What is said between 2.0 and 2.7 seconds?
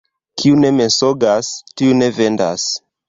ne vendas.